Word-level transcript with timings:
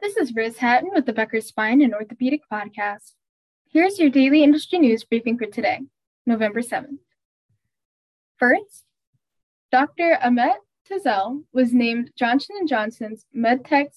This 0.00 0.16
is 0.16 0.34
Riz 0.34 0.56
Hatton 0.56 0.92
with 0.94 1.04
the 1.04 1.12
Becker 1.12 1.42
Spine 1.42 1.82
and 1.82 1.92
Orthopedic 1.92 2.40
Podcast. 2.50 3.12
Here's 3.70 3.98
your 3.98 4.08
daily 4.08 4.42
industry 4.42 4.78
news 4.78 5.04
briefing 5.04 5.36
for 5.36 5.44
today, 5.44 5.80
November 6.24 6.62
7th. 6.62 7.00
First, 8.38 8.84
Dr. 9.70 10.18
Amit 10.24 10.56
Tezel 10.90 11.44
was 11.52 11.74
named 11.74 12.12
Johnson 12.16 12.66
& 12.66 12.66
Johnson's 12.66 13.26
MedTech 13.36 13.88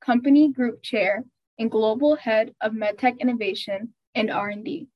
Company 0.00 0.50
Group 0.50 0.82
Chair 0.82 1.22
and 1.56 1.70
Global 1.70 2.16
Head 2.16 2.52
of 2.60 2.72
MedTech 2.72 3.20
Innovation 3.20 3.94
and 4.16 4.28
R&D. 4.28 4.88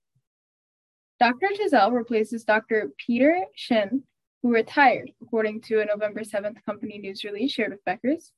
Dr. 1.21 1.47
Tezel 1.57 1.93
replaces 1.93 2.43
Dr. 2.43 2.91
Peter 2.99 3.45
Shin, 3.55 4.03
who 4.43 4.53
retired, 4.53 5.13
according 5.23 5.61
to 5.63 5.81
a 5.81 5.85
November 5.85 6.23
7th 6.23 6.65
company 6.65 6.99
news 6.99 7.23
release 7.23 7.53
shared 7.53 7.71
with 7.71 7.85
Becker's. 7.85 8.33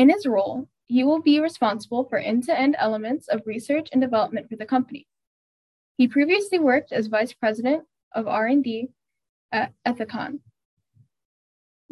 In 0.00 0.08
his 0.08 0.24
role, 0.24 0.66
he 0.86 1.04
will 1.04 1.20
be 1.20 1.40
responsible 1.40 2.04
for 2.04 2.16
end-to-end 2.16 2.74
elements 2.78 3.28
of 3.28 3.42
research 3.44 3.90
and 3.92 4.00
development 4.00 4.48
for 4.48 4.56
the 4.56 4.64
company. 4.64 5.06
He 5.98 6.08
previously 6.08 6.58
worked 6.58 6.90
as 6.90 7.08
vice 7.08 7.34
president 7.34 7.82
of 8.14 8.26
R&D 8.26 8.88
at 9.52 9.74
Ethicon. 9.86 10.38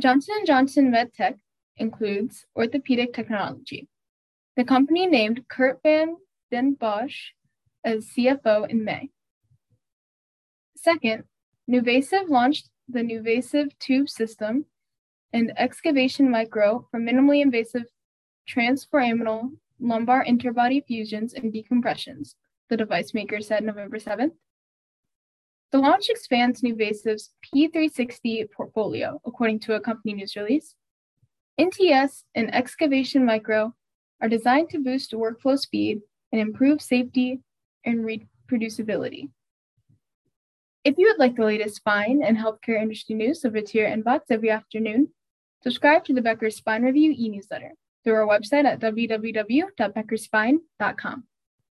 Johnson 0.00 0.36
& 0.44 0.46
Johnson 0.46 0.90
MedTech 0.90 1.38
includes 1.76 2.46
orthopedic 2.56 3.12
technology. 3.12 3.88
The 4.56 4.64
company 4.64 5.06
named 5.06 5.46
Kurt 5.46 5.82
van 5.82 6.16
den 6.50 6.78
Bosch 6.80 7.32
as 7.84 8.06
CFO 8.06 8.70
in 8.70 8.84
May. 8.84 9.10
Second, 10.78 11.24
NuVasive 11.70 12.30
launched 12.30 12.70
the 12.88 13.00
NuVasive 13.00 13.78
Tube 13.78 14.08
System 14.08 14.64
and 15.34 15.52
Excavation 15.58 16.30
Micro 16.30 16.88
for 16.90 16.98
minimally 16.98 17.42
invasive 17.42 17.84
transforaminal 18.48 19.52
lumbar 19.80 20.24
interbody 20.24 20.84
fusions 20.84 21.34
and 21.34 21.52
decompressions, 21.52 22.34
the 22.68 22.76
device 22.76 23.14
maker 23.14 23.40
said 23.40 23.62
November 23.62 23.98
7th. 23.98 24.32
The 25.70 25.78
launch 25.78 26.08
expands 26.08 26.62
NuVasive's 26.62 27.30
P360 27.44 28.50
portfolio, 28.50 29.20
according 29.26 29.60
to 29.60 29.74
a 29.74 29.80
company 29.80 30.14
news 30.14 30.34
release. 30.34 30.74
NTS 31.60 32.24
and 32.34 32.54
Excavation 32.54 33.24
Micro 33.24 33.74
are 34.22 34.28
designed 34.28 34.70
to 34.70 34.82
boost 34.82 35.12
workflow 35.12 35.58
speed 35.58 36.00
and 36.32 36.40
improve 36.40 36.80
safety 36.80 37.40
and 37.84 38.04
reproducibility. 38.04 39.28
If 40.84 40.96
you 40.96 41.08
would 41.08 41.18
like 41.18 41.36
the 41.36 41.44
latest 41.44 41.76
spine 41.76 42.22
and 42.24 42.36
healthcare 42.36 42.80
industry 42.80 43.14
news 43.14 43.40
delivered 43.40 43.66
to 43.66 43.78
your 43.78 43.88
inbox 43.88 44.20
every 44.30 44.50
afternoon, 44.50 45.08
subscribe 45.62 46.04
to 46.04 46.14
the 46.14 46.22
Becker 46.22 46.50
Spine 46.50 46.82
Review 46.82 47.14
e 47.14 47.28
newsletter 47.28 47.72
through 48.04 48.14
our 48.14 48.26
website 48.26 48.64
at 48.64 48.80
www.beckerspine.com. 48.80 51.24